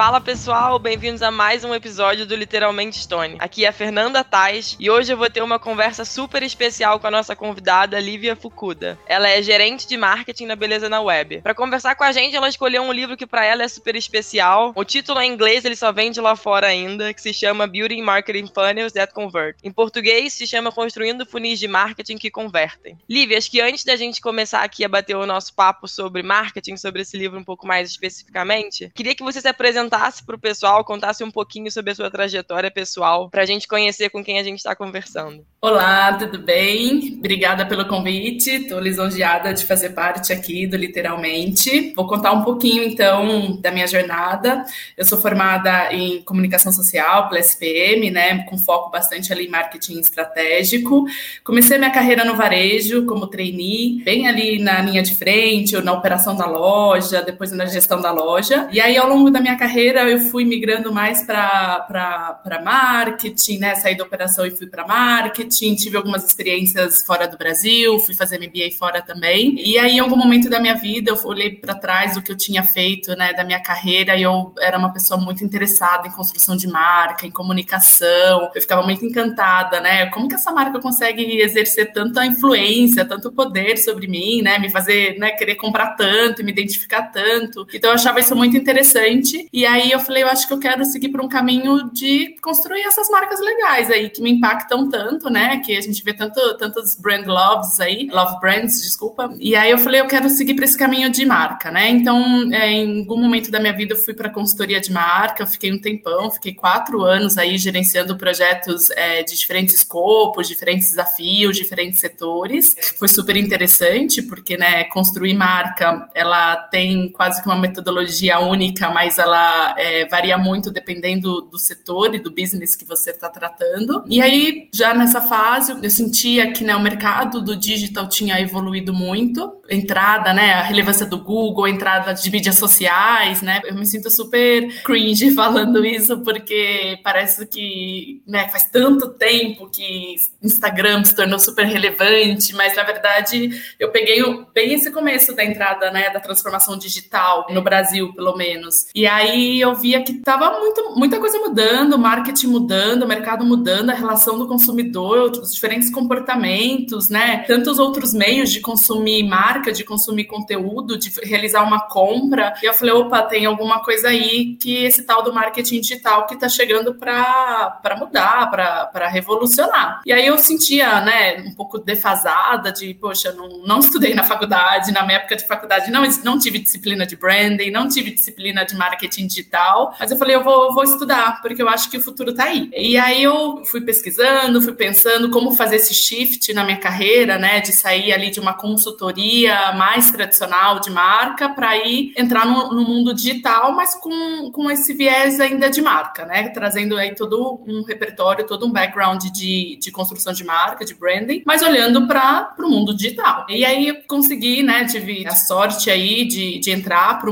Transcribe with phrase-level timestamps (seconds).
[0.00, 3.36] Fala pessoal, bem-vindos a mais um episódio do Literalmente Stone.
[3.38, 7.06] Aqui é a Fernanda Tais e hoje eu vou ter uma conversa super especial com
[7.06, 8.98] a nossa convidada Lívia Fukuda.
[9.06, 11.42] Ela é gerente de marketing na Beleza na Web.
[11.42, 14.72] Para conversar com a gente, ela escolheu um livro que para ela é super especial.
[14.74, 18.46] O título em inglês, ele só vende lá fora ainda, que se chama Building Marketing
[18.46, 19.58] Funnels That Convert.
[19.62, 22.96] Em português, se chama Construindo Funis de Marketing que Convertem.
[23.06, 26.78] Lívia, acho que antes da gente começar aqui a bater o nosso papo sobre marketing,
[26.78, 30.38] sobre esse livro um pouco mais especificamente, queria que você se apresentasse contasse para o
[30.38, 34.38] pessoal, contasse um pouquinho sobre a sua trajetória pessoal, para a gente conhecer com quem
[34.38, 35.44] a gente está conversando.
[35.60, 37.16] Olá, tudo bem?
[37.18, 38.50] Obrigada pelo convite.
[38.50, 41.92] Estou lisonjeada de fazer parte aqui do Literalmente.
[41.94, 44.64] Vou contar um pouquinho, então, da minha jornada.
[44.96, 49.98] Eu sou formada em comunicação social pela SPM, né, com foco bastante ali em marketing
[49.98, 51.04] estratégico.
[51.44, 55.92] Comecei minha carreira no varejo como trainee, bem ali na linha de frente, ou na
[55.92, 58.68] operação da loja, depois na gestão da loja.
[58.72, 63.76] E aí, ao longo da minha carreira, carreira eu fui migrando mais para marketing, né?
[63.76, 68.38] Saí da operação e fui para marketing, tive algumas experiências fora do Brasil, fui fazer
[68.38, 69.54] MBA fora também.
[69.64, 72.36] E aí, em algum momento da minha vida, eu olhei para trás do que eu
[72.36, 76.56] tinha feito, né, da minha carreira, e eu era uma pessoa muito interessada em construção
[76.56, 78.50] de marca, em comunicação.
[78.52, 80.06] Eu ficava muito encantada, né?
[80.06, 84.58] Como que essa marca consegue exercer tanta influência, tanto poder sobre mim, né?
[84.58, 87.66] Me fazer, né, querer comprar tanto, me identificar tanto.
[87.72, 89.48] Então eu achava isso muito interessante.
[89.52, 92.82] E aí eu falei, eu acho que eu quero seguir por um caminho de construir
[92.82, 95.60] essas marcas legais aí, que me impactam tanto, né?
[95.64, 99.34] Que a gente vê tanto, tantos brand loves aí, love brands, desculpa.
[99.38, 101.88] E aí eu falei, eu quero seguir para esse caminho de marca, né?
[101.88, 105.46] Então, é, em algum momento da minha vida, eu fui para consultoria de marca, eu
[105.46, 111.56] fiquei um tempão, fiquei quatro anos aí gerenciando projetos é, de diferentes escopos, diferentes desafios,
[111.56, 112.74] diferentes setores.
[112.98, 119.18] Foi super interessante, porque, né, construir marca, ela tem quase que uma metodologia única, mas
[119.18, 124.04] ela é, varia muito dependendo do setor e do business que você está tratando.
[124.06, 128.92] E aí, já nessa fase, eu sentia que né, o mercado do digital tinha evoluído
[128.92, 129.60] muito.
[129.68, 133.60] Entrada, né, a relevância do Google, entrada de mídias sociais, né?
[133.64, 140.16] Eu me sinto super cringe falando isso, porque parece que né, faz tanto tempo que
[140.42, 144.20] Instagram se tornou super relevante, mas na verdade eu peguei
[144.54, 148.86] bem esse começo da entrada, né, da transformação digital no Brasil, pelo menos.
[148.94, 150.58] E aí eu via que estava
[150.96, 155.90] muita coisa mudando, o marketing mudando, o mercado mudando, a relação do consumidor, os diferentes
[155.90, 157.44] comportamentos, né?
[157.46, 162.54] Tantos outros meios de consumir marca, de consumir conteúdo, de realizar uma compra.
[162.62, 166.34] E eu falei, opa, tem alguma coisa aí que esse tal do marketing digital que
[166.34, 170.02] está chegando para mudar, para revolucionar.
[170.04, 174.92] E aí eu sentia, né, um pouco defasada de, poxa, não, não estudei na faculdade,
[174.92, 178.76] na minha época de faculdade não, não tive disciplina de branding, não tive disciplina de
[178.76, 182.34] marketing digital mas eu falei, eu vou, vou estudar, porque eu acho que o futuro
[182.34, 182.70] tá aí.
[182.74, 187.60] E aí eu fui pesquisando, fui pensando como fazer esse shift na minha carreira, né,
[187.60, 192.82] de sair ali de uma consultoria mais tradicional de marca para ir entrar no, no,
[192.82, 197.82] mundo digital, mas com, com esse viés ainda de marca, né, trazendo aí todo um
[197.82, 202.68] repertório, todo um background de, de construção de marca, de branding, mas olhando para o
[202.68, 203.46] mundo digital.
[203.48, 207.30] E aí eu consegui, né, tive a sorte aí de, de entrar para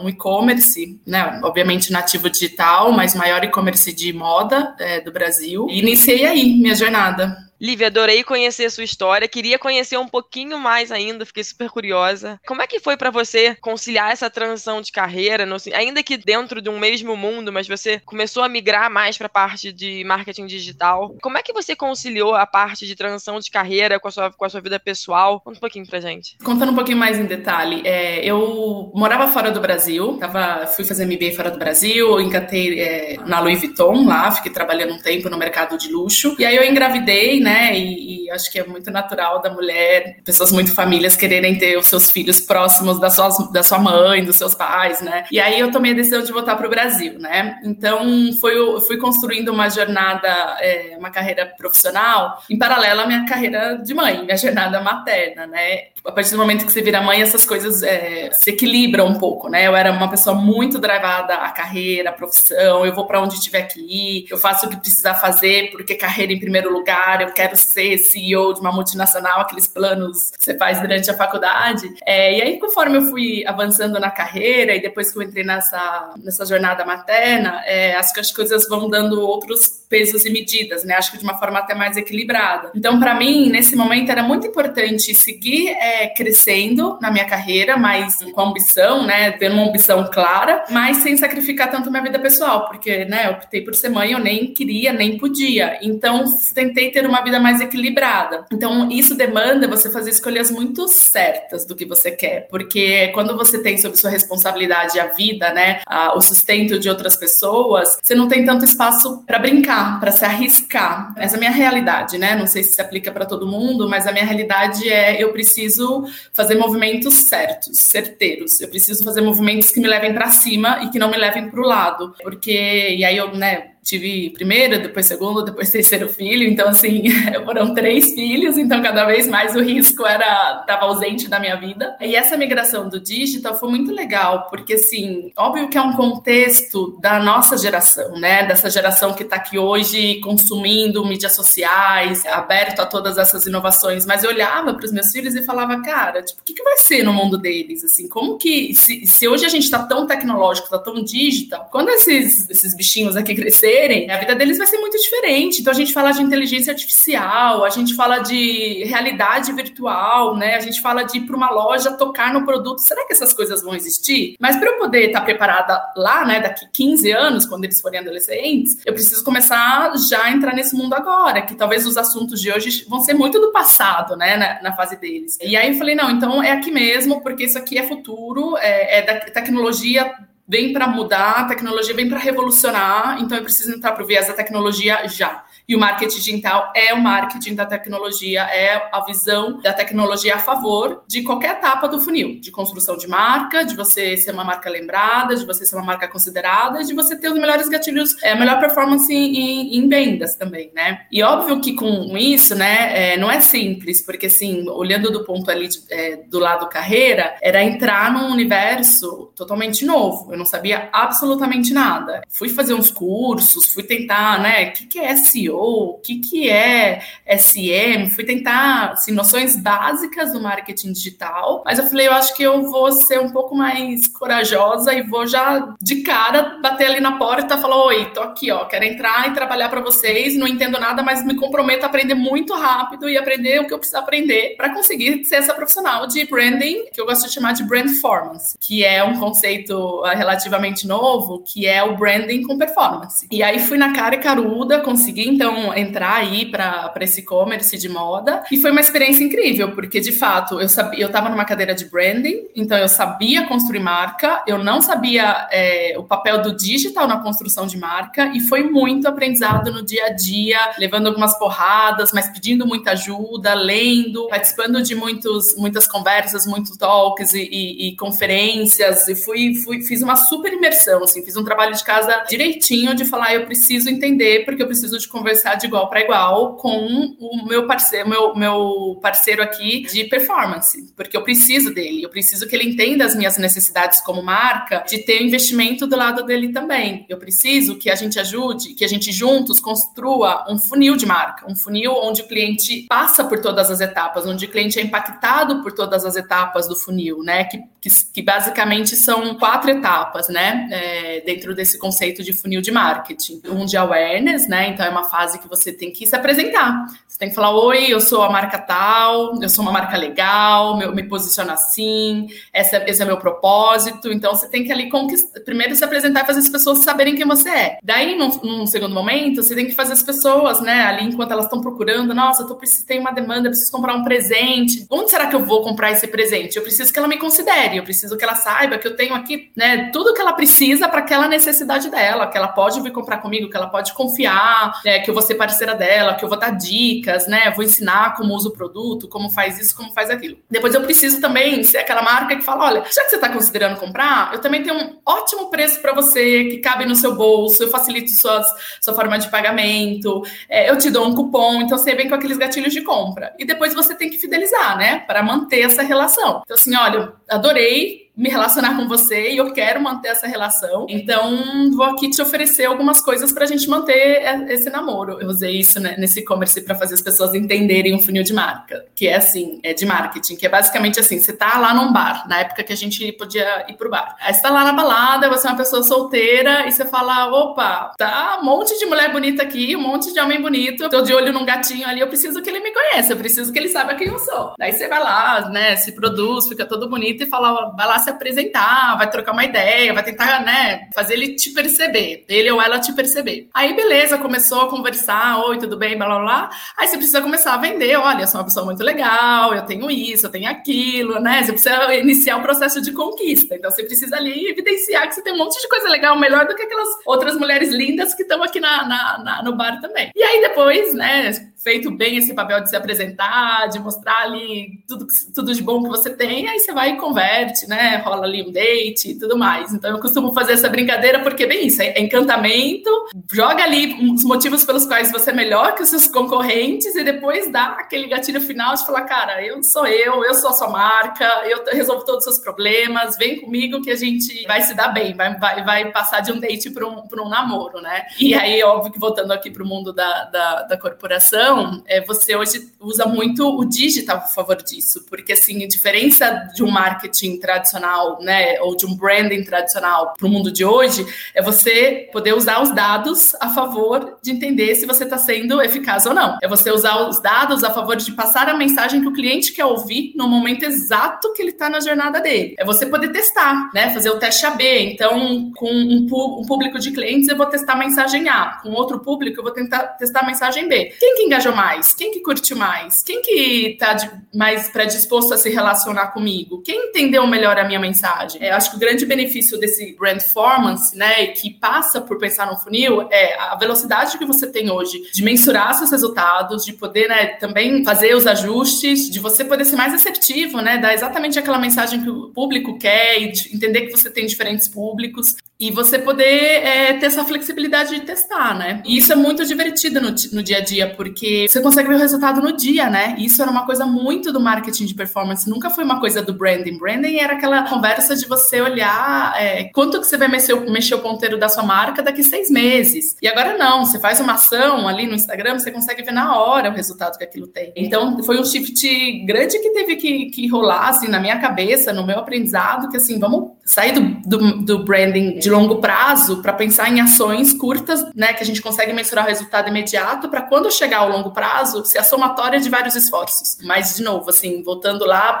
[0.00, 5.66] um e-commerce, né, obviamente nativo digital, mas maior e-commerce de moda é, do Brasil.
[5.68, 7.49] E iniciei aí minha jornada.
[7.60, 9.28] Lívia, adorei conhecer a sua história.
[9.28, 12.40] Queria conhecer um pouquinho mais ainda, fiquei super curiosa.
[12.46, 16.62] Como é que foi para você conciliar essa transição de carreira, no, ainda que dentro
[16.62, 20.46] de um mesmo mundo, mas você começou a migrar mais para a parte de marketing
[20.46, 21.14] digital?
[21.20, 24.44] Como é que você conciliou a parte de transição de carreira com a sua, com
[24.46, 25.40] a sua vida pessoal?
[25.40, 26.38] Conta um pouquinho pra gente.
[26.42, 31.04] Contando um pouquinho mais em detalhe, é, eu morava fora do Brasil, tava, fui fazer
[31.04, 35.36] MBA fora do Brasil, encantei é, na Louis Vuitton lá, fiquei trabalhando um tempo no
[35.36, 36.34] mercado de luxo.
[36.38, 37.49] E aí eu engravidei, né?
[37.50, 37.76] Né?
[37.76, 41.86] E, e, acho que é muito natural da mulher, pessoas muito famílias quererem ter os
[41.86, 45.24] seus filhos próximos da, suas, da sua mãe, dos seus pais, né?
[45.30, 47.58] E aí eu tomei a decisão de voltar para o Brasil, né?
[47.64, 48.54] Então foi,
[48.86, 50.28] fui construindo uma jornada,
[50.60, 55.90] é, uma carreira profissional em paralelo à minha carreira de mãe, minha jornada materna, né?
[56.04, 59.48] A partir do momento que você vira mãe, essas coisas é, se equilibram um pouco,
[59.48, 59.66] né?
[59.66, 63.62] Eu era uma pessoa muito drivada à carreira, à profissão, eu vou para onde tiver
[63.62, 67.56] que ir, eu faço o que precisar fazer, porque carreira em primeiro lugar, eu quero
[67.56, 71.92] ser CEO de uma multinacional, aqueles planos que você faz durante a faculdade.
[72.06, 76.14] É, e aí, conforme eu fui avançando na carreira e depois que eu entrei nessa,
[76.22, 80.94] nessa jornada materna, é, as, as coisas vão dando outros pesos e medidas, né?
[80.94, 82.70] Acho que de uma forma até mais equilibrada.
[82.74, 88.18] Então, para mim, nesse momento era muito importante seguir é, crescendo na minha carreira, mas
[88.32, 89.32] com ambição, né?
[89.32, 93.26] Tendo uma ambição clara, mas sem sacrificar tanto minha vida pessoal, porque, né?
[93.26, 95.78] Eu optei por ser mãe, eu nem queria, nem podia.
[95.82, 98.44] Então, tentei ter uma vida mais equilibrada.
[98.52, 103.60] Então, isso demanda você fazer escolhas muito certas do que você quer, porque quando você
[103.60, 105.80] tem sob sua responsabilidade a vida, né?
[105.84, 110.24] A, o sustento de outras pessoas, você não tem tanto espaço para brincar, para se
[110.24, 111.12] arriscar.
[111.16, 112.34] Essa é a minha realidade, né?
[112.34, 116.04] Não sei se se aplica para todo mundo, mas a minha realidade é eu preciso
[116.32, 118.60] fazer movimentos certos, certeiros.
[118.60, 121.60] Eu preciso fazer movimentos que me levem para cima e que não me levem para
[121.60, 126.68] o lado, porque e aí eu, né, tive primeiro, depois segundo, depois terceiro filho, então
[126.68, 127.04] assim,
[127.44, 131.96] foram três filhos, então cada vez mais o risco era estava ausente da minha vida.
[132.00, 136.96] E essa migração do digital foi muito legal, porque assim, óbvio que é um contexto
[137.00, 138.46] da nossa geração, né?
[138.46, 144.22] Dessa geração que está aqui hoje consumindo mídias sociais, aberto a todas essas inovações, mas
[144.22, 147.02] eu olhava para os meus filhos e falava, cara, tipo, o que, que vai ser
[147.02, 147.82] no mundo deles?
[147.82, 151.88] Assim, como que se, se hoje a gente está tão tecnológico, está tão digital, quando
[151.88, 153.79] esses, esses bichinhos aqui crescerem
[154.10, 155.60] a vida deles vai ser muito diferente.
[155.60, 160.54] Então a gente fala de inteligência artificial, a gente fala de realidade virtual, né?
[160.54, 162.80] A gente fala de ir para uma loja tocar no produto.
[162.80, 164.36] Será que essas coisas vão existir?
[164.38, 168.76] Mas para eu poder estar preparada lá, né, daqui 15 anos, quando eles forem adolescentes,
[168.84, 172.84] eu preciso começar já a entrar nesse mundo agora, que talvez os assuntos de hoje
[172.88, 175.38] vão ser muito do passado, né, na, na fase deles.
[175.40, 178.98] E aí eu falei, não, então é aqui mesmo, porque isso aqui é futuro, é,
[178.98, 180.12] é da tecnologia
[180.50, 184.26] vem para mudar, a tecnologia vem para revolucionar, então eu preciso entrar para o viés
[184.26, 185.44] da tecnologia já.
[185.70, 190.38] E o marketing digital é o marketing da tecnologia, é a visão da tecnologia a
[190.40, 194.68] favor de qualquer etapa do funil, de construção de marca, de você ser uma marca
[194.68, 198.58] lembrada, de você ser uma marca considerada, de você ter os melhores gatilhos, é, melhor
[198.58, 201.02] performance em, em vendas também, né?
[201.08, 205.48] E óbvio que com isso, né, é, não é simples, porque assim, olhando do ponto
[205.52, 210.32] ali de, é, do lado carreira, era entrar num universo totalmente novo.
[210.32, 212.22] Eu não sabia absolutamente nada.
[212.28, 215.59] Fui fazer uns cursos, fui tentar, né, o que, que é SEO?
[215.60, 221.86] O que, que é SM, fui tentar assim, noções básicas do marketing digital, mas eu
[221.86, 226.02] falei, eu acho que eu vou ser um pouco mais corajosa e vou já de
[226.02, 229.68] cara bater ali na porta e falar: Oi, tô aqui, ó, quero entrar e trabalhar
[229.68, 233.66] para vocês, não entendo nada, mas me comprometo a aprender muito rápido e aprender o
[233.66, 237.32] que eu preciso aprender para conseguir ser essa profissional de branding, que eu gosto de
[237.32, 242.42] chamar de brand performance, que é um conceito ah, relativamente novo, que é o branding
[242.42, 243.26] com performance.
[243.30, 247.88] E aí fui na cara e caruda, consegui então entrar aí para esse e-commerce de
[247.88, 248.44] moda.
[248.52, 251.86] E foi uma experiência incrível, porque de fato eu sabia, eu estava numa cadeira de
[251.86, 257.22] branding, então eu sabia construir marca, eu não sabia é, o papel do digital na
[257.22, 262.28] construção de marca e foi muito aprendizado no dia a dia, levando algumas porradas, mas
[262.28, 269.08] pedindo muita ajuda, lendo, participando de muitos, muitas conversas, muitos talks e, e, e conferências
[269.08, 273.06] e fui, fui, fiz uma super imersão, assim, fiz um trabalho de casa direitinho de
[273.06, 277.16] falar eu preciso entender porque eu preciso de conversar conversar de igual para igual com
[277.18, 282.46] o meu parceiro, meu, meu parceiro aqui de performance, porque eu preciso dele, eu preciso
[282.48, 287.06] que ele entenda as minhas necessidades como marca, de ter investimento do lado dele também.
[287.08, 291.50] Eu preciso que a gente ajude, que a gente juntos construa um funil de marca,
[291.50, 295.62] um funil onde o cliente passa por todas as etapas, onde o cliente é impactado
[295.62, 297.44] por todas as etapas do funil, né?
[297.44, 300.68] Que, que, que basicamente são quatro etapas, né?
[300.70, 303.42] É, dentro desse conceito de funil de marketing.
[303.46, 304.68] Um de awareness, né?
[304.68, 306.86] Então é uma fase fase que você tem que se apresentar.
[307.06, 310.78] Você tem que falar: Oi, eu sou a marca tal, eu sou uma marca legal,
[310.78, 314.10] meu, me posiciono assim, essa, esse é meu propósito.
[314.10, 317.26] Então você tem que ali conquistar, primeiro se apresentar e fazer as pessoas saberem quem
[317.26, 317.78] você é.
[317.82, 321.44] Daí, num, num segundo momento, você tem que fazer as pessoas, né, ali enquanto elas
[321.44, 324.86] estão procurando: Nossa, eu tô, tenho uma demanda, preciso comprar um presente.
[324.88, 326.56] Onde será que eu vou comprar esse presente?
[326.56, 329.50] Eu preciso que ela me considere, eu preciso que ela saiba que eu tenho aqui,
[329.54, 333.50] né, tudo que ela precisa para aquela necessidade dela, que ela pode vir comprar comigo,
[333.50, 336.50] que ela pode confiar, né, que eu vou ser parceira dela, que eu vou dar
[336.50, 337.52] dicas, né?
[337.54, 340.38] Vou ensinar como usa o produto, como faz isso, como faz aquilo.
[340.48, 343.78] Depois eu preciso também ser aquela marca que fala: olha, já que você está considerando
[343.78, 347.70] comprar, eu também tenho um ótimo preço para você, que cabe no seu bolso, eu
[347.70, 348.46] facilito suas,
[348.80, 352.38] sua forma de pagamento, é, eu te dou um cupom, então você vem com aqueles
[352.38, 353.34] gatilhos de compra.
[353.38, 355.00] E depois você tem que fidelizar, né?
[355.00, 356.42] Para manter essa relação.
[356.44, 360.84] Então, assim, olha, adorei me relacionar com você e eu quero manter essa relação.
[360.90, 365.18] Então, vou aqui te oferecer algumas coisas para a gente manter esse namoro.
[365.18, 368.84] Eu usei isso né, nesse e-commerce para fazer as pessoas entenderem um funil de marca,
[368.94, 372.28] que é assim, é de marketing, que é basicamente assim, você tá lá num bar,
[372.28, 374.14] na época que a gente podia ir pro bar.
[374.20, 377.94] Aí você tá lá na balada, você é uma pessoa solteira e você fala, opa,
[377.96, 381.32] tá um monte de mulher bonita aqui, um monte de homem bonito, tô de olho
[381.32, 384.08] num gatinho ali, eu preciso que ele me conheça, eu preciso que ele saiba quem
[384.08, 384.52] eu sou.
[384.58, 388.09] Daí você vai lá, né, se produz, fica todo bonito e fala, vai lá se
[388.10, 392.78] apresentar, vai trocar uma ideia, vai tentar, né, fazer ele te perceber, ele ou ela
[392.78, 393.48] te perceber.
[393.54, 396.50] Aí, beleza, começou a conversar, oi, tudo bem, blá, blá, blá.
[396.78, 399.90] Aí você precisa começar a vender, olha, eu sou uma pessoa muito legal, eu tenho
[399.90, 401.42] isso, eu tenho aquilo, né?
[401.42, 403.54] Você precisa iniciar o processo de conquista.
[403.54, 406.54] Então, você precisa ali evidenciar que você tem um monte de coisa legal, melhor do
[406.54, 410.10] que aquelas outras mulheres lindas que estão aqui na, na, na, no bar também.
[410.14, 415.06] E aí, depois, né, feito bem esse papel de se apresentar, de mostrar ali tudo,
[415.34, 417.96] tudo de bom que você tem, aí você vai e converte, né?
[418.04, 419.72] Rola ali um date e tudo mais.
[419.72, 422.90] Então eu costumo fazer essa brincadeira porque, bem, isso é encantamento,
[423.30, 427.50] joga ali os motivos pelos quais você é melhor que os seus concorrentes e depois
[427.52, 431.24] dá aquele gatilho final de falar, cara, eu sou eu, eu sou a sua marca,
[431.46, 435.14] eu resolvo todos os seus problemas, vem comigo que a gente vai se dar bem,
[435.14, 438.06] vai, vai, vai passar de um date para um, um namoro, né?
[438.18, 442.00] E aí, óbvio que voltando aqui para o mundo da, da, da corporação, então, é,
[442.00, 446.70] você hoje usa muito o digital a favor disso, porque assim, a diferença de um
[446.70, 451.04] marketing tradicional, né, ou de um branding tradicional para o mundo de hoje,
[451.34, 456.06] é você poder usar os dados a favor de entender se você está sendo eficaz
[456.06, 456.38] ou não.
[456.40, 459.64] É você usar os dados a favor de passar a mensagem que o cliente quer
[459.64, 462.54] ouvir no momento exato que ele está na jornada dele.
[462.56, 464.92] É você poder testar, né, fazer o teste AB.
[464.92, 466.06] Então, com um,
[466.38, 468.60] um público de clientes, eu vou testar a mensagem A.
[468.62, 470.94] Com outro público, eu vou tentar testar a mensagem B.
[471.00, 471.94] Quem que engajou mais?
[471.94, 473.02] Quem que curte mais?
[473.02, 473.96] Quem que tá
[474.34, 476.62] mais predisposto a se relacionar comigo?
[476.62, 478.42] Quem entendeu melhor a minha mensagem?
[478.42, 482.56] É, acho que o grande benefício desse brand performance, né, que passa por pensar no
[482.58, 487.26] funil, é a velocidade que você tem hoje de mensurar seus resultados, de poder, né,
[487.26, 492.02] também fazer os ajustes, de você poder ser mais assertivo, né, dar exatamente aquela mensagem
[492.02, 496.94] que o público quer e entender que você tem diferentes públicos e você poder é,
[496.94, 498.82] ter essa flexibilidade de testar, né?
[498.86, 501.98] E isso é muito divertido no, no dia a dia, porque você consegue ver o
[501.98, 503.16] resultado no dia, né?
[503.18, 506.78] Isso era uma coisa muito do marketing de performance, nunca foi uma coisa do branding.
[506.78, 511.00] Branding era aquela conversa de você olhar é, quanto que você vai mexer, mexer o
[511.00, 513.16] ponteiro da sua marca daqui seis meses.
[513.20, 516.70] E agora não, você faz uma ação ali no Instagram, você consegue ver na hora
[516.70, 517.72] o resultado que aquilo tem.
[517.76, 522.06] Então, foi um shift grande que teve que, que rolar, assim, na minha cabeça, no
[522.06, 526.90] meu aprendizado, que assim, vamos sair do, do, do branding de longo prazo para pensar
[526.90, 530.98] em ações curtas, né, que a gente consegue mensurar o resultado imediato para quando chegar
[530.98, 533.58] ao longo prazo ser a somatória de vários esforços.
[533.62, 535.34] Mas, de novo, assim, voltando lá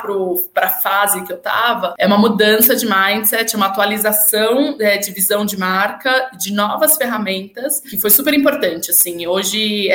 [0.54, 5.10] para a fase que eu estava, é uma mudança de mindset, uma atualização é, de
[5.10, 9.26] visão de marca, de novas ferramentas, que foi super importante, assim.
[9.26, 9.88] Hoje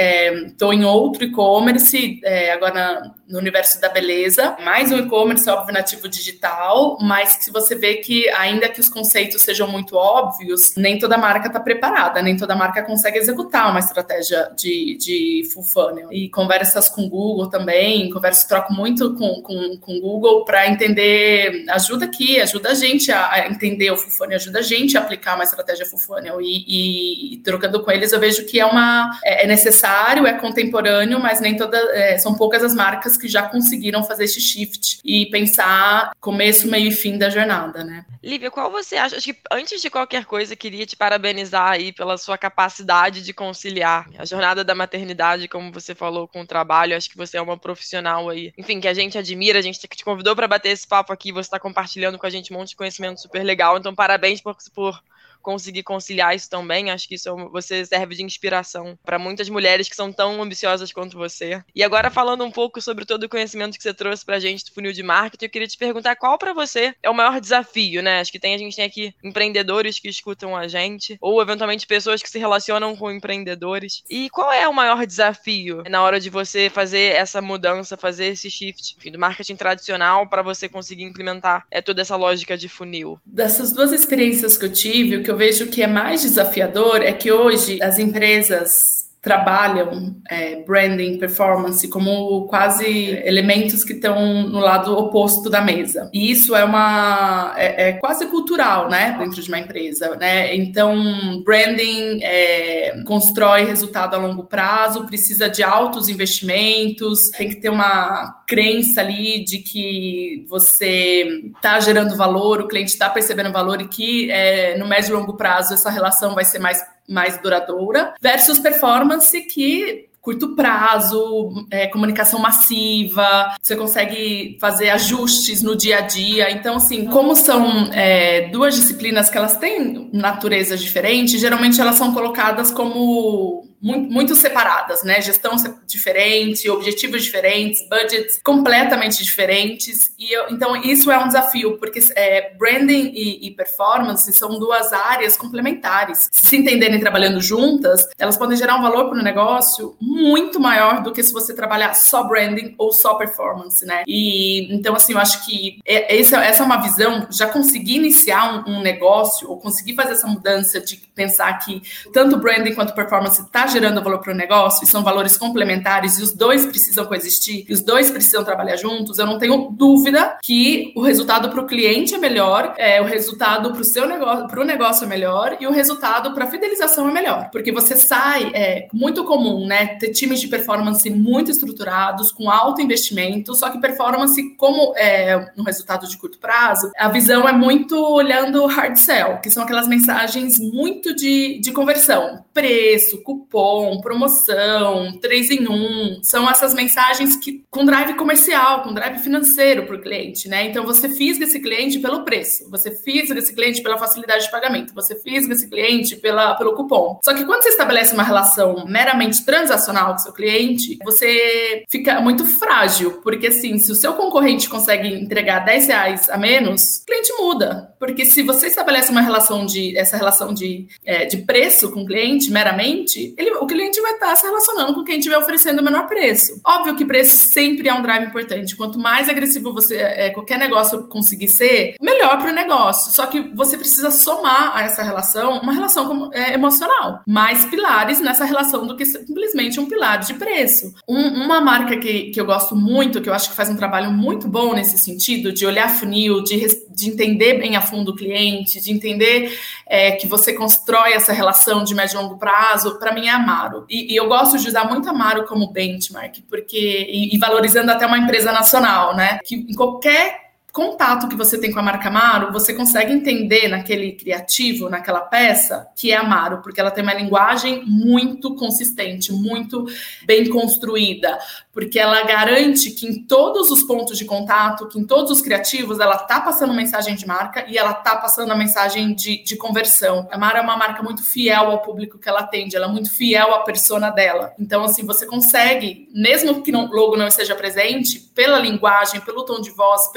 [0.45, 5.73] estou é, em outro e-commerce, é, agora no universo da beleza, mais um e-commerce, óbvio,
[5.73, 10.99] nativo digital, mas se você vê que, ainda que os conceitos sejam muito óbvios, nem
[10.99, 16.13] toda marca está preparada, nem toda marca consegue executar uma estratégia de, de full funnel.
[16.13, 22.05] E conversas com Google também, converso, troco muito com, com, com Google para entender, ajuda
[22.05, 25.33] aqui, ajuda a gente a, a, entender o full funnel, ajuda a gente a aplicar
[25.33, 26.39] uma estratégia full funnel.
[26.39, 30.33] E, e, e trocando com eles, eu vejo que é uma é, é necessário, é
[30.33, 34.99] contemporâneo, mas nem toda, é, são poucas as marcas que já conseguiram fazer esse shift
[35.03, 38.05] e pensar começo, meio e fim da jornada, né?
[38.23, 39.17] Lívia, qual você acha?
[39.17, 44.09] Acho que antes de qualquer coisa, queria te parabenizar aí pela sua capacidade de conciliar
[44.17, 46.95] a jornada da maternidade, como você falou, com o trabalho.
[46.95, 50.03] Acho que você é uma profissional aí, enfim, que a gente admira, a gente te
[50.03, 52.75] convidou para bater esse papo aqui, você está compartilhando com a gente um monte de
[52.75, 53.77] conhecimento super legal.
[53.77, 55.01] Então, parabéns por, por
[55.45, 56.89] conseguir conciliar isso também.
[56.89, 60.91] Acho que isso é você serve de inspiração para muitas mulheres que são tão ambiciosas
[60.91, 61.61] quanto você.
[61.75, 64.65] E agora falando um pouco sobre todo o conhecimento que você trouxe para a gente
[64.65, 68.01] do funil de marketing, eu queria te perguntar qual para você é o maior desafio,
[68.01, 68.19] né?
[68.19, 72.23] Acho que tem a gente tem aqui empreendedores que escutam a gente ou eventualmente pessoas
[72.23, 74.03] que se relacionam com empreendedores.
[74.09, 78.49] E qual é o maior desafio na hora de você fazer essa mudança, fazer esse
[78.49, 83.19] shift enfim, do marketing tradicional para você conseguir implementar é toda essa lógica de funil?
[83.23, 87.01] Dessas duas experiências que eu tive, o que eu eu vejo que é mais desafiador
[87.01, 92.85] é que hoje as empresas trabalham é, branding, performance como quase
[93.25, 96.11] elementos que estão no lado oposto da mesa.
[96.13, 100.55] E isso é uma é, é quase cultural, né, dentro de uma empresa, né?
[100.55, 107.69] Então, branding é, constrói resultado a longo prazo, precisa de altos investimentos, tem que ter
[107.69, 113.87] uma crença ali de que você está gerando valor, o cliente está percebendo valor e
[113.87, 118.59] que é, no médio e longo prazo essa relação vai ser mais mais duradoura, versus
[118.59, 126.49] performance que curto prazo, é, comunicação massiva, você consegue fazer ajustes no dia a dia.
[126.49, 132.11] Então, assim, como são é, duas disciplinas que elas têm naturezas diferentes, geralmente elas são
[132.11, 135.21] colocadas como muito, muito separadas, né?
[135.21, 140.11] Gestão diferente, objetivos diferentes, budgets completamente diferentes.
[140.17, 144.91] E eu, então isso é um desafio, porque é, branding e, e, performance são duas
[144.91, 146.27] áreas complementares.
[146.31, 151.03] Se se entenderem trabalhando juntas, elas podem gerar um valor para o negócio muito maior
[151.03, 154.03] do que se você trabalhar só branding ou só performance, né?
[154.07, 157.27] E então assim, eu acho que é, essa, essa é uma visão.
[157.29, 162.37] Já conseguir iniciar um, um negócio ou conseguir fazer essa mudança de pensar que tanto
[162.37, 166.31] branding quanto performance está gerando valor para o negócio e são valores complementares e os
[166.31, 171.01] dois precisam coexistir e os dois precisam trabalhar juntos, eu não tenho dúvida que o
[171.01, 174.63] resultado para o cliente é melhor, é, o resultado para o seu negócio, para o
[174.63, 178.87] negócio é melhor e o resultado para a fidelização é melhor, porque você sai, é
[178.93, 184.55] muito comum, né, ter times de performance muito estruturados, com alto investimento, só que performance,
[184.55, 189.51] como é um resultado de curto prazo, a visão é muito olhando hard sell, que
[189.51, 193.54] são aquelas mensagens muito de, de conversão, preço, cupom,
[194.01, 199.95] promoção, três em um, são essas mensagens que com drive comercial, com drive financeiro para
[199.95, 200.65] o cliente, né?
[200.65, 204.93] Então você fisga esse cliente pelo preço, você fisga esse cliente pela facilidade de pagamento,
[204.93, 207.19] você fisga esse cliente pela, pelo cupom.
[207.23, 212.45] Só que quando você estabelece uma relação meramente transacional com seu cliente, você fica muito
[212.45, 217.33] frágil, porque assim, se o seu concorrente consegue entregar 10 reais a menos, o cliente
[217.37, 217.94] muda.
[218.05, 222.05] Porque se você estabelece uma relação de essa relação de, é, de preço com o
[222.05, 226.07] cliente meramente, ele, o cliente vai estar se relacionando com quem estiver oferecendo o menor
[226.07, 226.59] preço.
[226.65, 228.75] Óbvio que preço sempre é um drive importante.
[228.75, 233.11] Quanto mais agressivo você é, qualquer negócio conseguir ser, melhor para o negócio.
[233.11, 238.45] Só que você precisa somar a essa relação uma relação é, emocional, mais pilares nessa
[238.45, 240.93] relação do que simplesmente um pilar de preço.
[241.07, 244.11] Um, uma marca que, que eu gosto muito, que eu acho que faz um trabalho
[244.11, 248.81] muito bom nesse sentido, de olhar funil, de, de entender bem a fundo o cliente,
[248.81, 253.27] de entender é, que você constrói essa relação de médio e longo prazo, para mim
[253.27, 253.85] é Amaro.
[253.89, 258.05] E, e, eu gosto de usar muito Amaro como benchmark, porque e, e valorizando até
[258.05, 259.39] uma empresa nacional, né?
[259.45, 260.44] Que em qualquer
[260.75, 265.87] contato que você tem com a marca Amaro, você consegue entender naquele criativo, naquela peça,
[265.95, 269.85] que é Amaro, porque ela tem uma linguagem muito consistente, muito
[270.25, 271.39] bem construída,
[271.71, 276.01] porque ela garante que em todos os pontos de contato, que em todos os criativos,
[276.01, 280.27] ela tá passando mensagem de marca e ela tá passando a mensagem de, de conversão.
[280.29, 283.09] A Amaro é uma marca muito fiel ao público que ela atende, ela é muito
[283.15, 284.53] fiel à persona dela.
[284.59, 289.61] Então, assim, você consegue, mesmo que o logo não esteja presente, pela linguagem, pelo tom
[289.61, 290.11] de voz,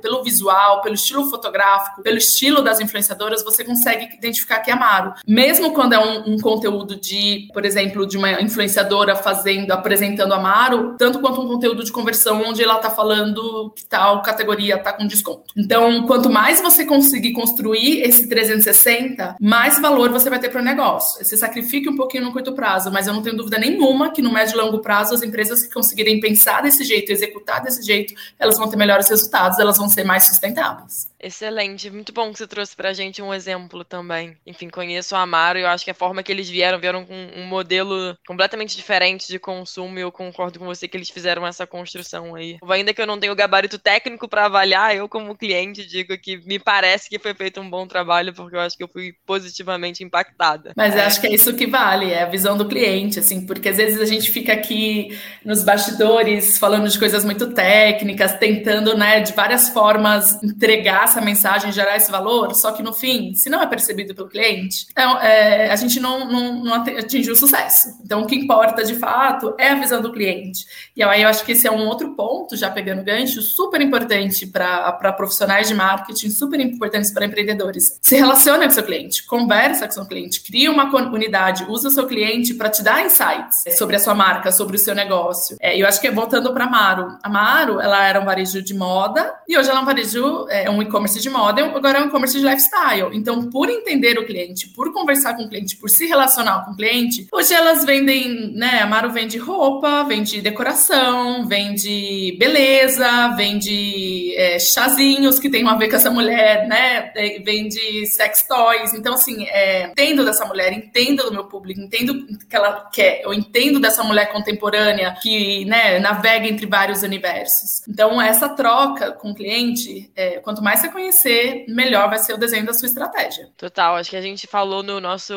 [0.00, 5.14] pelo visual, pelo estilo fotográfico, pelo estilo das influenciadoras, você consegue identificar que é Amaro.
[5.26, 10.96] Mesmo quando é um, um conteúdo de, por exemplo, de uma influenciadora fazendo, apresentando Amaro,
[10.98, 15.06] tanto quanto um conteúdo de conversão onde ela está falando que tal categoria está com
[15.06, 15.52] desconto.
[15.56, 20.64] Então, quanto mais você conseguir construir esse 360, mais valor você vai ter para o
[20.64, 21.24] negócio.
[21.24, 24.32] Você sacrifica um pouquinho no curto prazo, mas eu não tenho dúvida nenhuma que no
[24.32, 28.58] médio e longo prazo as empresas que conseguirem pensar desse jeito, executar desse jeito, elas
[28.58, 31.08] vão ter melhores resultados, elas vão ser mais sustentáveis.
[31.20, 34.36] Excelente, muito bom que você trouxe pra gente um exemplo também.
[34.46, 37.14] Enfim, conheço o Amaro e eu acho que a forma que eles vieram, vieram com
[37.36, 41.66] um modelo completamente diferente de consumo e eu concordo com você que eles fizeram essa
[41.66, 42.58] construção aí.
[42.68, 46.38] Ainda que eu não tenha o gabarito técnico para avaliar, eu como cliente digo que
[46.46, 50.04] me parece que foi feito um bom trabalho porque eu acho que eu fui positivamente
[50.04, 50.72] impactada.
[50.76, 53.68] Mas eu acho que é isso que vale, é a visão do cliente, assim, porque
[53.68, 59.20] às vezes a gente fica aqui nos bastidores falando de coisas muito técnicas, tentando, né,
[59.20, 63.62] de várias formas entregar essa mensagem, gerar esse valor, só que no fim, se não
[63.62, 67.88] é percebido pelo cliente, é, é, a gente não, não, não atingiu o sucesso.
[68.04, 70.66] Então, o que importa de fato é a visão do cliente.
[70.94, 74.46] E aí eu acho que esse é um outro ponto, já pegando gancho, super importante
[74.46, 77.98] para profissionais de marketing, super importante para empreendedores.
[78.02, 82.06] Se relaciona com seu cliente, conversa com seu cliente, cria uma comunidade, usa o seu
[82.06, 85.56] cliente para te dar insights sobre a sua marca, sobre o seu negócio.
[85.58, 87.16] É, eu acho que voltando para Amaro.
[87.22, 91.30] Amaro, ela era um varejo de moda e hoje a Lamparejo é um e-commerce de
[91.30, 93.16] moda, agora é um e-commerce de lifestyle.
[93.16, 96.76] Então, por entender o cliente, por conversar com o cliente, por se relacionar com o
[96.76, 98.80] cliente, hoje elas vendem, né?
[98.82, 105.88] A Maru vende roupa, vende decoração, vende beleza, vende é, chazinhos que tem uma ver
[105.88, 107.10] com essa mulher, né?
[107.16, 108.92] É, vende sex toys.
[108.92, 113.22] Então, assim, é, entendo dessa mulher, entendo do meu público, entendo o que ela quer,
[113.24, 117.82] eu entendo dessa mulher contemporânea que, né, navega entre vários universos.
[117.88, 122.66] Então, essa troca com cliente, é, quanto mais você conhecer, melhor vai ser o desenho
[122.66, 123.48] da sua estratégia.
[123.56, 125.34] Total, acho que a gente falou no nosso.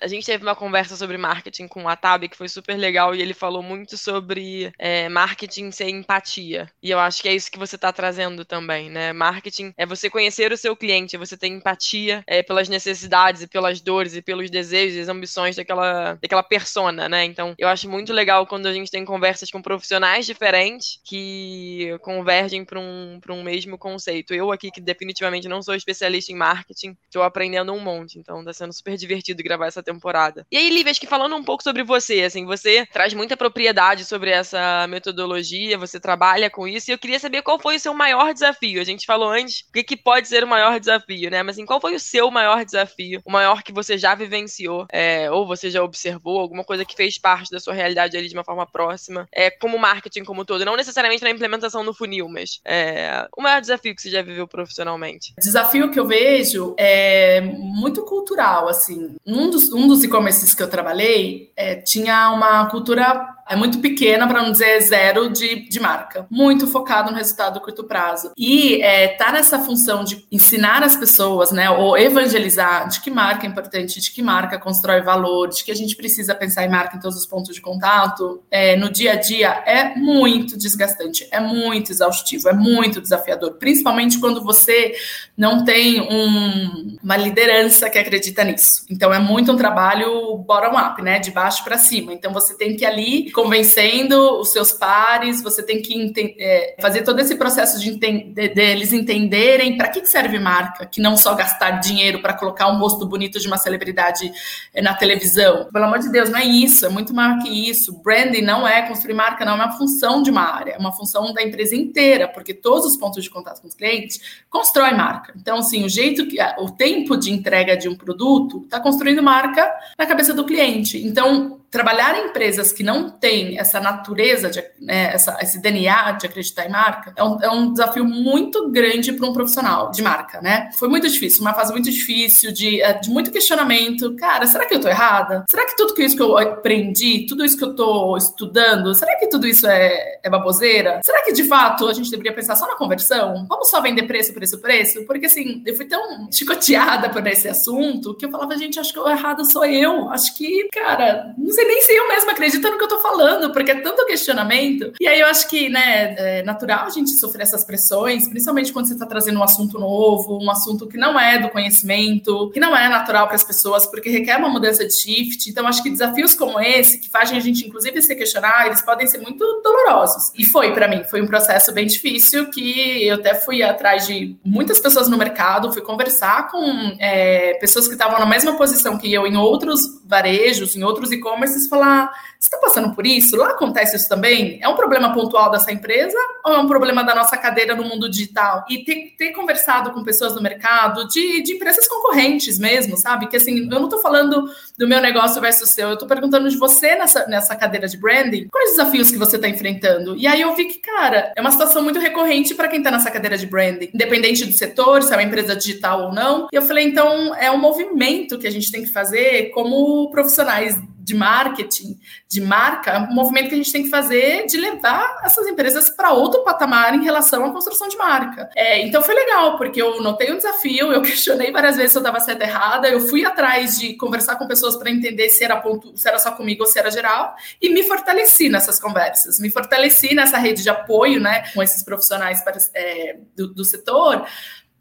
[0.00, 3.22] A gente teve uma conversa sobre marketing com o Atabi, que foi super legal, e
[3.22, 6.68] ele falou muito sobre é, marketing ser empatia.
[6.82, 9.12] E eu acho que é isso que você está trazendo também, né?
[9.12, 13.80] Marketing é você conhecer o seu cliente, você ter empatia é, pelas necessidades e pelas
[13.80, 17.24] dores e pelos desejos e as ambições daquela, daquela persona, né?
[17.24, 22.64] Então, eu acho muito legal quando a gente tem conversas com profissionais diferentes que convergem
[22.64, 24.34] para um, um mesmo conceito.
[24.34, 28.52] Eu aqui, que definitivamente não sou especialista em marketing, estou aprendendo um monte, então está
[28.52, 30.46] sendo super divertido gravar essa temporada.
[30.50, 34.04] E aí, Lívia, acho que falando um pouco sobre você, assim, você traz muita propriedade
[34.04, 37.94] sobre essa metodologia, você trabalha com isso, e eu queria saber qual foi o seu
[37.94, 38.80] maior desafio.
[38.80, 41.42] A gente falou antes o que, que pode ser o maior desafio, né?
[41.42, 45.30] Mas assim, qual foi o seu maior desafio, o maior que você já vivenciou, é,
[45.30, 48.44] ou você já observou, alguma coisa que fez parte da sua realidade ali de uma
[48.44, 53.28] forma próxima, é, como marketing como todo, não necessariamente na implementação no funil, mas é,
[53.36, 55.34] o maior desafio que você já viveu profissionalmente?
[55.38, 59.16] Desafio que eu vejo é muito cultural, assim.
[59.26, 64.26] Um dos, um dos e-commerces que eu trabalhei é, tinha uma cultura é muito pequena,
[64.26, 66.26] para não dizer zero, de, de marca.
[66.30, 68.32] Muito focado no resultado do curto prazo.
[68.36, 73.46] E é, tá nessa função de ensinar as pessoas, né, ou evangelizar de que marca
[73.46, 76.96] é importante, de que marca constrói valor, de que a gente precisa pensar em marca
[76.96, 81.40] em todos os pontos de contato, é, no dia a dia, é muito desgastante, é
[81.40, 84.94] muito exaustivo, é muito desafiador, principalmente quando você
[85.36, 88.84] não tem um, uma liderança que acredita nisso.
[88.90, 92.12] Então, é muito um trabalho bottom-up, né, de baixo para cima.
[92.12, 97.18] Então, você tem que ali convencendo os seus pares, você tem que é, fazer todo
[97.18, 101.72] esse processo de, de, de eles entenderem para que serve marca, que não só gastar
[101.72, 104.32] dinheiro para colocar um rosto bonito de uma celebridade
[104.72, 105.68] é, na televisão.
[105.72, 108.00] Pelo amor de Deus, não é isso, é muito mais que isso.
[108.02, 111.34] Branding não é construir marca, não é uma função de uma área, é uma função
[111.34, 115.34] da empresa inteira, porque todos os pontos de contato com os clientes constroem marca.
[115.36, 119.68] Então, assim, o jeito que o tempo de entrega de um produto está construindo marca
[119.98, 121.04] na cabeça do cliente.
[121.04, 126.26] Então, trabalhar em empresas que não têm essa natureza, de, né, essa, esse DNA de
[126.26, 130.40] acreditar em marca, é um, é um desafio muito grande para um profissional de marca,
[130.40, 130.70] né?
[130.78, 134.14] Foi muito difícil, uma fase muito difícil, de, é, de muito questionamento.
[134.14, 135.44] Cara, será que eu tô errada?
[135.50, 139.26] Será que tudo isso que eu aprendi, tudo isso que eu tô estudando, será que
[139.26, 141.00] tudo isso é, é baboseira?
[141.04, 143.46] Será que de fato a gente deveria pensar só na conversão?
[143.48, 145.04] Vamos só vender preço, preço, preço?
[145.06, 149.00] Porque assim, eu fui tão chicoteada por esse assunto que eu falava, gente, acho que
[149.00, 150.08] o errado sou eu.
[150.10, 153.00] Acho que, cara, não sei sei nem se eu mesma acredito no que eu tô
[153.00, 154.92] falando, porque é tanto questionamento.
[155.00, 158.86] E aí eu acho que, né, é natural a gente sofrer essas pressões, principalmente quando
[158.86, 162.76] você tá trazendo um assunto novo, um assunto que não é do conhecimento, que não
[162.76, 165.48] é natural para as pessoas, porque requer uma mudança de shift.
[165.48, 169.06] Então, acho que desafios como esse, que fazem a gente, inclusive, se questionar, eles podem
[169.06, 170.32] ser muito dolorosos.
[170.38, 174.36] E foi para mim, foi um processo bem difícil que eu até fui atrás de
[174.44, 179.12] muitas pessoas no mercado, fui conversar com é, pessoas que estavam na mesma posição que
[179.12, 183.36] eu em outros varejos, em outros e-commerce vezes falar: você está passando por isso?
[183.36, 184.58] Lá acontece isso também?
[184.62, 188.08] É um problema pontual dessa empresa ou é um problema da nossa cadeira no mundo
[188.10, 188.64] digital?
[188.68, 193.28] E ter, ter conversado com pessoas no mercado, de, de empresas concorrentes mesmo, sabe?
[193.28, 194.44] Que assim, eu não estou falando
[194.78, 198.48] do meu negócio versus seu, eu estou perguntando de você nessa, nessa cadeira de branding,
[198.48, 200.16] quais os desafios que você está enfrentando?
[200.16, 203.10] E aí eu vi que, cara, é uma situação muito recorrente para quem está nessa
[203.10, 206.48] cadeira de branding, independente do setor, se é uma empresa digital ou não.
[206.52, 210.76] E eu falei, então, é um movimento que a gente tem que fazer como profissionais
[211.04, 215.46] de marketing, de marca, um movimento que a gente tem que fazer de levar essas
[215.46, 218.48] empresas para outro patamar em relação à construção de marca.
[218.56, 222.00] É, então foi legal, porque eu notei um desafio, eu questionei várias vezes se eu
[222.00, 225.56] estava certa ou errada, eu fui atrás de conversar com pessoas para entender se era,
[225.60, 229.50] ponto, se era só comigo ou se era geral, e me fortaleci nessas conversas, me
[229.50, 234.26] fortaleci nessa rede de apoio né, com esses profissionais para, é, do, do setor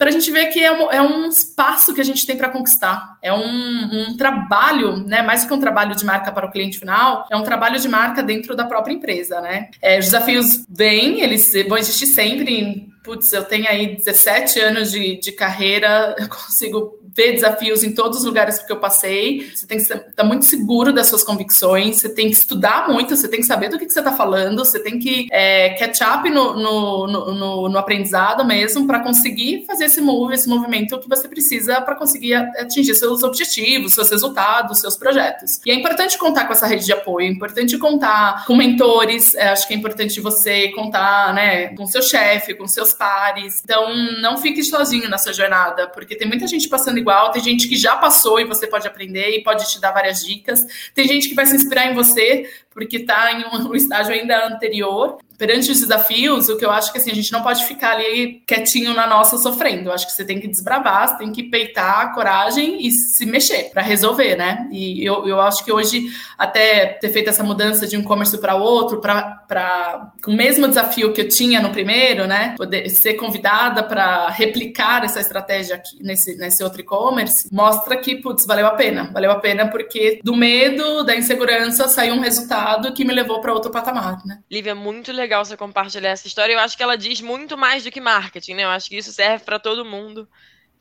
[0.03, 2.49] para a gente ver que é um, é um, espaço que a gente tem para
[2.49, 3.17] conquistar.
[3.21, 5.21] É um, um, trabalho, né?
[5.21, 8.21] Mais que um trabalho de marca para o cliente final, é um trabalho de marca
[8.21, 9.69] dentro da própria empresa, né?
[9.81, 12.92] É, os desafios vêm, eles vão existir sempre.
[13.03, 18.19] Putz, eu tenho aí 17 anos de, de carreira, eu consigo ver desafios em todos
[18.19, 21.97] os lugares que eu passei, você tem que estar tá muito seguro das suas convicções,
[21.97, 24.57] você tem que estudar muito, você tem que saber do que, que você está falando,
[24.57, 29.85] você tem que é, catch up no, no, no, no aprendizado mesmo para conseguir fazer
[29.85, 34.97] esse move, esse movimento que você precisa para conseguir atingir seus objetivos, seus resultados, seus
[34.97, 35.59] projetos.
[35.65, 39.49] E é importante contar com essa rede de apoio, é importante contar com mentores, é,
[39.49, 43.61] acho que é importante você contar né, com seu chefe, com seus pares.
[43.63, 47.75] Então, não fique sozinho nessa jornada, porque tem muita gente passando igual, tem gente que
[47.75, 50.63] já passou e você pode aprender e pode te dar várias dicas.
[50.93, 55.17] Tem gente que vai se inspirar em você porque está em um estágio ainda anterior
[55.37, 58.41] perante os desafios, o que eu acho que assim, a gente não pode ficar ali
[58.47, 59.89] quietinho na nossa sofrendo.
[59.89, 63.25] Eu acho que você tem que desbravar, você tem que peitar a coragem e se
[63.25, 64.67] mexer para resolver, né?
[64.71, 66.05] E eu, eu acho que hoje,
[66.37, 71.21] até ter feito essa mudança de um comércio para outro, para o mesmo desafio que
[71.21, 72.55] eu tinha no primeiro, né?
[72.57, 78.45] Poder ser convidada para replicar essa estratégia aqui nesse, nesse outro e-commerce, mostra que, putz,
[78.45, 79.09] valeu a pena.
[79.11, 82.62] Valeu a pena porque do medo, da insegurança, saiu um resultado
[82.93, 84.41] que me levou para outro patamar, né?
[84.49, 86.53] Lívia, muito legal legal você compartilhar essa história.
[86.53, 88.63] Eu acho que ela diz muito mais do que marketing, né?
[88.63, 90.27] Eu acho que isso serve para todo mundo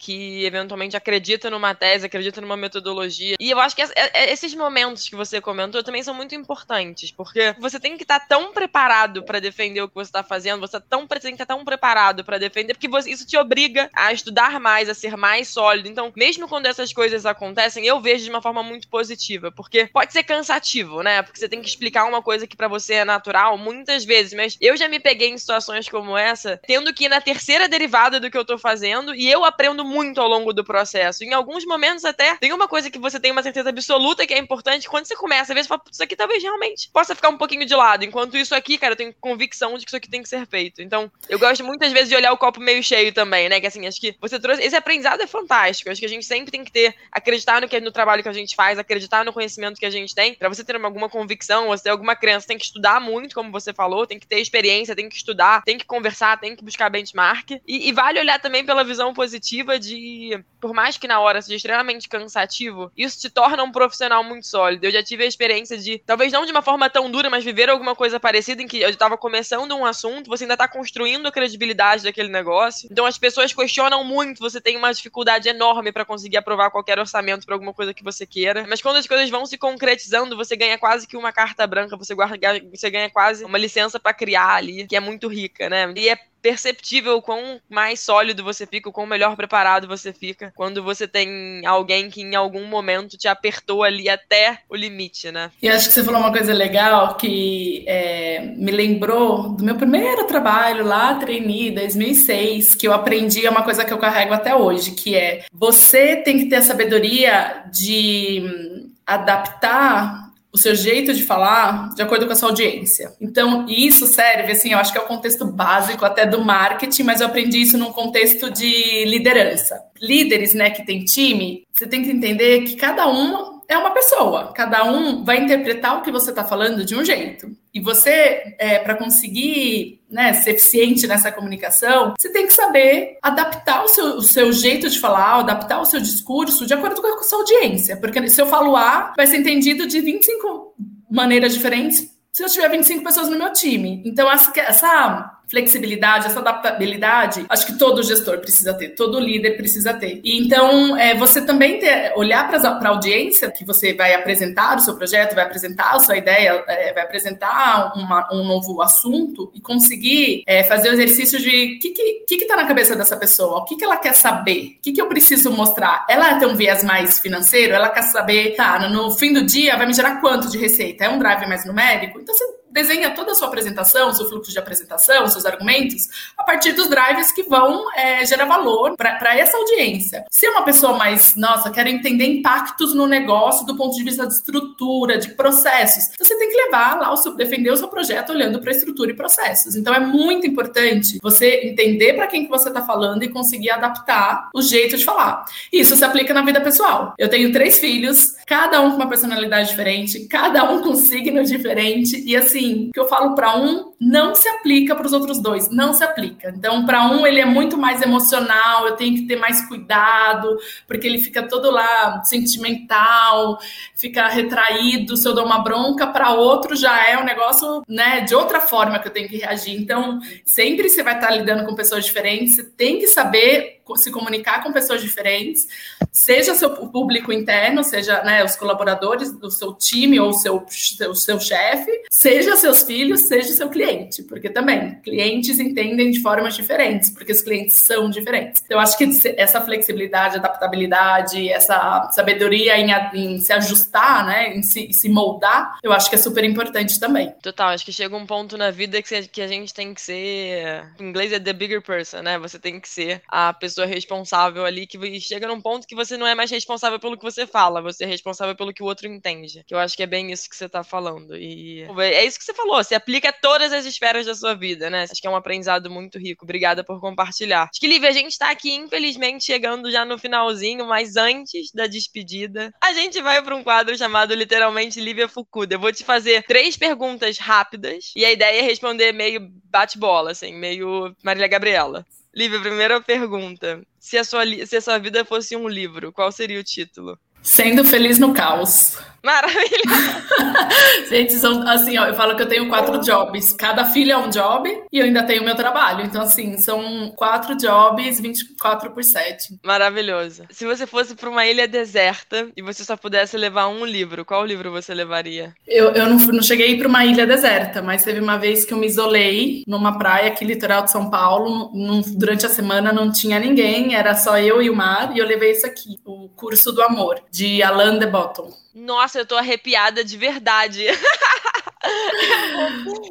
[0.03, 3.37] que eventualmente acredita numa tese, acredita numa metodologia.
[3.39, 7.13] E eu acho que é, é, esses momentos que você comentou também são muito importantes,
[7.13, 10.73] porque você tem que estar tão preparado para defender o que você está fazendo, você
[10.73, 14.13] tá tão, tem que estar tão preparado para defender, porque você, isso te obriga a
[14.13, 15.89] estudar mais, a ser mais sólido.
[15.89, 20.13] Então, mesmo quando essas coisas acontecem, eu vejo de uma forma muito positiva, porque pode
[20.13, 21.23] ser cansativo, né?
[21.23, 24.59] Porque você tem que explicar uma coisa que para você é natural muitas vezes, mas
[24.61, 28.29] eu já me peguei em situações como essa, tendo que ir na terceira derivada do
[28.29, 31.23] que eu tô fazendo e eu aprendo muito ao longo do processo.
[31.23, 34.39] Em alguns momentos, até, tem uma coisa que você tem uma certeza absoluta que é
[34.39, 34.89] importante.
[34.89, 37.67] Quando você começa, às vezes, você fala, isso aqui talvez realmente possa ficar um pouquinho
[37.67, 38.05] de lado.
[38.05, 40.81] Enquanto isso aqui, cara, eu tenho convicção de que isso aqui tem que ser feito.
[40.81, 43.61] Então, eu gosto muitas vezes de olhar o copo meio cheio também, né?
[43.61, 44.63] Que assim, acho que você trouxe.
[44.63, 45.91] Esse aprendizado é fantástico.
[45.91, 48.33] Acho que a gente sempre tem que ter, acreditar no, que, no trabalho que a
[48.33, 50.35] gente faz, acreditar no conhecimento que a gente tem.
[50.35, 53.73] Pra você ter alguma convicção, você ter alguma crença, tem que estudar muito, como você
[53.73, 57.51] falou, tem que ter experiência, tem que estudar, tem que conversar, tem que buscar benchmark.
[57.67, 61.57] E, e vale olhar também pela visão positiva de por mais que na hora seja
[61.57, 64.85] extremamente cansativo, isso te torna um profissional muito sólido.
[64.85, 67.69] Eu já tive a experiência de, talvez não de uma forma tão dura, mas viver
[67.69, 71.33] alguma coisa parecida em que eu estava começando um assunto, você ainda está construindo a
[71.33, 72.89] credibilidade daquele negócio.
[72.93, 77.45] Então as pessoas questionam muito, você tem uma dificuldade enorme para conseguir aprovar qualquer orçamento
[77.45, 78.65] para alguma coisa que você queira.
[78.69, 82.15] Mas quando as coisas vão se concretizando, você ganha quase que uma carta branca, você,
[82.15, 82.39] guarda,
[82.73, 85.93] você ganha quase uma licença para criar ali, que é muito rica, né?
[85.97, 90.53] E é perceptível o quão mais sólido você fica, o quão melhor preparado você fica
[90.55, 95.51] quando você tem alguém que em algum momento te apertou ali até o limite, né?
[95.63, 100.25] E acho que você falou uma coisa legal que é, me lembrou do meu primeiro
[100.25, 104.91] trabalho lá, trainee, 2006, que eu aprendi é uma coisa que eu carrego até hoje,
[104.91, 110.22] que é você tem que ter a sabedoria de adaptar
[110.53, 113.13] o seu jeito de falar de acordo com a sua audiência.
[113.21, 117.21] Então, isso serve, assim, eu acho que é o contexto básico até do marketing, mas
[117.21, 119.81] eu aprendi isso num contexto de liderança.
[120.01, 124.53] Líderes, né, que tem time, você tem que entender que cada um é uma pessoa.
[124.53, 127.51] Cada um vai interpretar o que você está falando de um jeito.
[127.73, 133.85] E você, é, para conseguir né, ser eficiente nessa comunicação, você tem que saber adaptar
[133.85, 137.23] o seu, o seu jeito de falar, adaptar o seu discurso de acordo com a
[137.23, 137.97] sua audiência.
[137.97, 140.75] Porque se eu falo A, vai ser entendido de 25
[141.11, 144.03] maneiras diferentes se eu tiver 25 pessoas no meu time.
[144.07, 149.93] Então, essa, essa flexibilidade, essa adaptabilidade, acho que todo gestor precisa ter, todo líder precisa
[149.93, 150.21] ter.
[150.25, 154.81] E então, é, você também ter, olhar para a audiência que você vai apresentar o
[154.81, 159.61] seu projeto, vai apresentar a sua ideia, é, vai apresentar uma, um novo assunto e
[159.61, 163.59] conseguir é, fazer o exercício de o que, que, que, tá na cabeça dessa pessoa,
[163.59, 166.07] o que, que ela quer saber, o que, que eu preciso mostrar.
[166.09, 169.87] Ela tem um viés mais financeiro, ela quer saber, tá, no fim do dia vai
[169.87, 171.05] me gerar quanto de receita?
[171.05, 172.19] É um drive mais numérico?
[172.19, 176.73] Então, você desenha toda a sua apresentação, seu fluxo de apresentação, seus argumentos, a partir
[176.73, 180.25] dos drivers que vão é, gerar valor para essa audiência.
[180.31, 184.27] Se é uma pessoa mais, nossa, quero entender impactos no negócio do ponto de vista
[184.27, 188.31] de estrutura, de processos, você tem que levar lá o seu, defender o seu projeto
[188.31, 189.77] olhando para estrutura e processos.
[189.77, 194.49] Então é muito importante você entender para quem que você está falando e conseguir adaptar
[194.55, 195.45] o jeito de falar.
[195.73, 197.15] Isso se aplica na vida pessoal.
[197.19, 201.43] Eu tenho três filhos, cada um com uma personalidade diferente, cada um com um signo
[201.43, 205.41] diferente, e assim, o que eu falo para um não se aplica para os outros
[205.41, 206.53] dois, não se aplica.
[206.57, 211.07] Então, para um, ele é muito mais emocional, eu tenho que ter mais cuidado, porque
[211.07, 213.61] ele fica todo lá sentimental,
[213.95, 215.17] fica retraído.
[215.17, 218.99] Se eu dou uma bronca, para outro já é um negócio, né, de outra forma
[218.99, 219.81] que eu tenho que reagir.
[219.81, 224.63] Então, sempre você vai estar lidando com pessoas diferentes, você tem que saber se comunicar
[224.63, 225.67] com pessoas diferentes,
[226.11, 231.41] seja seu público interno, seja né, os colaboradores do seu time ou seu, seu, seu
[231.41, 233.92] chefe, seja seus filhos, seja seu cliente,
[234.29, 238.63] porque também clientes entendem de formas diferentes, porque os clientes são diferentes.
[238.65, 244.63] Então, eu acho que essa flexibilidade, adaptabilidade, essa sabedoria em, em se ajustar, né, em
[244.63, 247.33] se, se, moldar, eu acho que é super importante também.
[247.43, 250.85] Total, acho que chega um ponto na vida que, que a gente tem que ser,
[250.99, 252.39] em inglês é the bigger person, né?
[252.39, 256.27] Você tem que ser a pessoa responsável ali que chega num ponto que você não
[256.27, 259.65] é mais responsável pelo que você fala, você é responsável pelo que o outro entende.
[259.67, 261.37] Que eu acho que é bem isso que você tá falando.
[261.37, 265.05] E é isso que você falou, se aplica todas as esferas da sua vida, né?
[265.05, 266.45] Acho que é um aprendizado muito rico.
[266.45, 267.69] Obrigada por compartilhar.
[267.71, 271.87] Acho que, Lívia, a gente tá aqui, infelizmente, chegando já no finalzinho, mas antes da
[271.87, 275.75] despedida, a gente vai para um quadro chamado literalmente Lívia Fukuda.
[275.75, 280.55] Eu vou te fazer três perguntas rápidas e a ideia é responder meio bate-bola, assim,
[280.55, 282.07] meio Marília Gabriela.
[282.35, 283.83] Lívia, primeira pergunta.
[283.99, 287.19] Se a, sua, se a sua vida fosse um livro, qual seria o título?
[287.43, 288.97] Sendo Feliz no Caos.
[289.25, 290.23] Maravilha!
[291.09, 293.53] Gente, são, assim, ó, eu falo que eu tenho quatro jobs.
[293.53, 296.05] Cada filho é um job e eu ainda tenho meu trabalho.
[296.05, 299.61] Então, assim, são quatro jobs, 24 por 7.
[299.65, 300.45] Maravilhoso.
[300.51, 304.45] Se você fosse para uma ilha deserta e você só pudesse levar um livro, qual
[304.45, 305.55] livro você levaria?
[305.67, 308.79] Eu, eu não, não cheguei para uma ilha deserta, mas teve uma vez que eu
[308.79, 311.71] me isolei numa praia aqui, litoral de São Paulo.
[311.73, 315.27] Num, durante a semana não tinha ninguém, era só eu e o mar, e eu
[315.27, 318.51] levei isso aqui, o Curso do Amor, de Alain de Botton.
[318.75, 320.85] Nossa, eu tô arrepiada de verdade.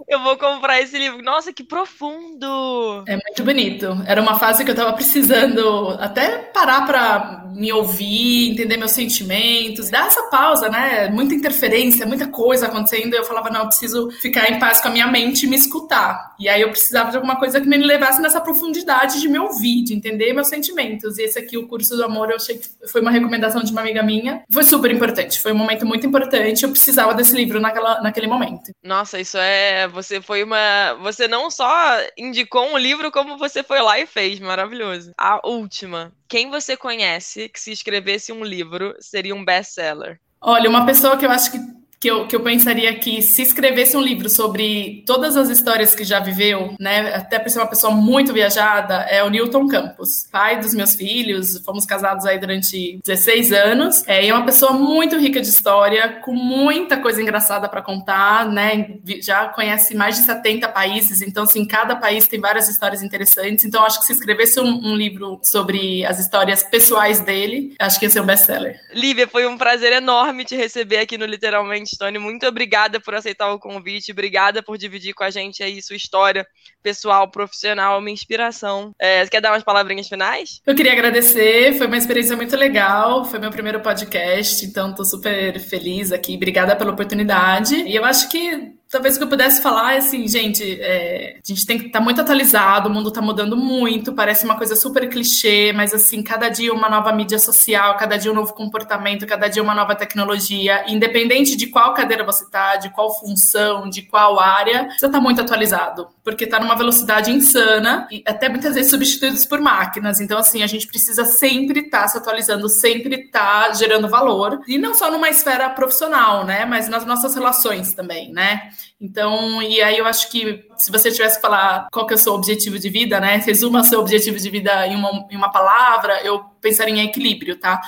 [0.07, 1.21] eu vou comprar esse livro.
[1.23, 3.03] Nossa, que profundo!
[3.07, 4.01] É muito bonito.
[4.05, 9.89] Era uma fase que eu tava precisando até parar para me ouvir, entender meus sentimentos,
[9.89, 11.09] dar essa pausa, né?
[11.09, 13.13] Muita interferência, muita coisa acontecendo.
[13.13, 16.35] Eu falava, não, eu preciso ficar em paz com a minha mente e me escutar.
[16.39, 19.83] E aí eu precisava de alguma coisa que me levasse nessa profundidade de me ouvir,
[19.83, 21.17] de entender meus sentimentos.
[21.17, 23.81] E esse aqui, o curso do amor, eu achei que foi uma recomendação de uma
[23.81, 24.43] amiga minha.
[24.49, 25.39] Foi super importante.
[25.39, 26.63] Foi um momento muito importante.
[26.63, 28.60] Eu precisava desse livro naquela, naquele momento.
[28.83, 29.87] Nossa, isso é.
[29.87, 30.93] Você foi uma.
[31.01, 34.39] Você não só indicou um livro, como você foi lá e fez.
[34.39, 35.11] Maravilhoso.
[35.17, 36.11] A última.
[36.27, 40.19] Quem você conhece que se escrevesse um livro seria um best-seller?
[40.39, 43.95] Olha, uma pessoa que eu acho que que eu, que eu pensaria que se escrevesse
[43.95, 47.93] um livro sobre todas as histórias que já viveu, né, até por ser uma pessoa
[47.93, 53.51] muito viajada, é o Newton Campos, pai dos meus filhos, fomos casados aí durante 16
[53.51, 57.83] anos, é, e é uma pessoa muito rica de história, com muita coisa engraçada para
[57.83, 63.03] contar, né, já conhece mais de 70 países, então, assim, cada país tem várias histórias
[63.03, 67.99] interessantes, então acho que se escrevesse um, um livro sobre as histórias pessoais dele, acho
[67.99, 68.79] que ia ser um best-seller.
[68.91, 73.51] Lívia, foi um prazer enorme te receber aqui no Literalmente Tony, muito obrigada por aceitar
[73.51, 76.45] o convite, obrigada por dividir com a gente aí sua história
[76.81, 78.91] pessoal, profissional, uma inspiração.
[78.99, 80.61] É, quer dar umas palavrinhas finais?
[80.65, 85.59] Eu queria agradecer, foi uma experiência muito legal, foi meu primeiro podcast, então estou super
[85.59, 87.75] feliz aqui, obrigada pela oportunidade.
[87.75, 91.47] E eu acho que talvez o que eu pudesse falar é assim, gente, é, a
[91.47, 94.75] gente tem que estar tá muito atualizado, o mundo está mudando muito, parece uma coisa
[94.75, 99.25] super clichê, mas assim, cada dia uma nova mídia social, cada dia um novo comportamento,
[99.25, 104.01] cada dia uma nova tecnologia, independente de qual cadeira você está, de qual função, de
[104.01, 108.91] qual área, você está muito atualizado, porque está numa velocidade insana e até muitas vezes
[108.91, 110.19] substituídos por máquinas.
[110.19, 114.61] Então, assim, a gente precisa sempre estar tá se atualizando, sempre estar tá gerando valor,
[114.67, 118.69] e não só numa esfera profissional, né, mas nas nossas relações também, né?
[119.01, 122.19] Então, e aí eu acho que se você tivesse que falar qual que é o
[122.19, 123.37] seu objetivo de vida, né?
[123.37, 127.81] Resuma seu objetivo de vida em uma, em uma palavra, eu pensaria em equilíbrio, tá?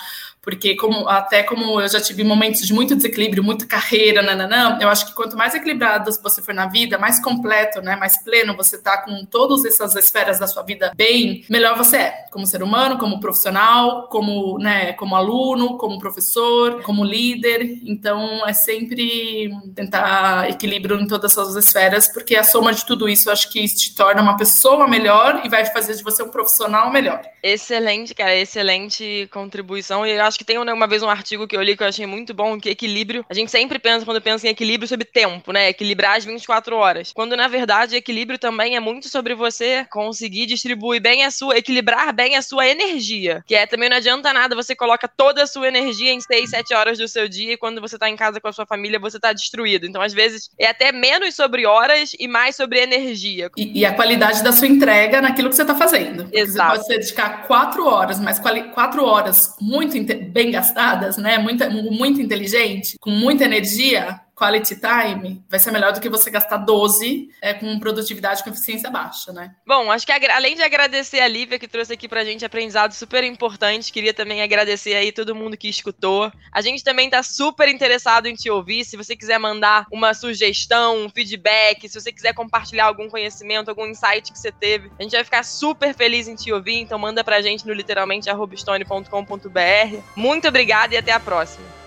[0.44, 4.90] porque como até como eu já tive momentos de muito desequilíbrio, muita carreira, nananã, eu
[4.90, 8.78] acho que quanto mais equilibrado você for na vida, mais completo, né, mais pleno você
[8.78, 12.98] tá com todas essas esferas da sua vida bem, melhor você é, como ser humano,
[12.98, 17.80] como profissional, como, né, como aluno, como professor, como líder.
[17.86, 23.08] Então, é sempre tentar equilíbrio em todas as suas esferas, porque a soma de tudo
[23.08, 26.92] isso, acho que te torna uma pessoa melhor e vai fazer de você um profissional
[26.92, 27.22] melhor.
[27.42, 31.48] Excelente, cara, excelente contribuição e eu acho acho que tem né, uma vez um artigo
[31.48, 33.24] que eu li que eu achei muito bom, que equilíbrio.
[33.30, 35.70] A gente sempre pensa, quando pensa em equilíbrio, sobre tempo, né?
[35.70, 37.14] Equilibrar as 24 horas.
[37.14, 42.12] Quando, na verdade, equilíbrio também é muito sobre você conseguir distribuir bem a sua, equilibrar
[42.14, 43.44] bem a sua energia.
[43.46, 46.74] Que é também não adianta nada, você coloca toda a sua energia em 6, 7
[46.74, 49.20] horas do seu dia e quando você tá em casa com a sua família, você
[49.20, 49.86] tá destruído.
[49.86, 53.50] Então, às vezes, é até menos sobre horas e mais sobre energia.
[53.58, 56.28] E, e a qualidade da sua entrega naquilo que você está fazendo.
[56.32, 56.78] Exato.
[56.78, 58.40] Você pode dedicar quatro horas, mas
[58.74, 59.98] quatro horas muito
[60.30, 61.38] bem gastadas, né?
[61.38, 66.58] Muito, muito inteligente, com muita energia, quality time vai ser melhor do que você gastar
[66.58, 69.56] 12 é, com produtividade com eficiência baixa, né?
[69.66, 73.24] Bom, acho que além de agradecer a Lívia que trouxe aqui pra gente aprendizado super
[73.24, 76.32] importante, queria também agradecer aí todo mundo que escutou.
[76.52, 78.86] A gente também tá super interessado em te ouvir.
[78.86, 83.86] Se você quiser mandar uma sugestão, um feedback, se você quiser compartilhar algum conhecimento, algum
[83.86, 86.80] insight que você teve, a gente vai ficar super feliz em te ouvir.
[86.80, 90.02] Então manda pra gente no literalmente.stone.com.br.
[90.16, 91.83] Muito obrigada e até a próxima.